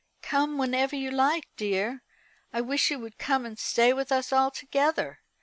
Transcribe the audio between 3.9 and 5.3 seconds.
with us altogether.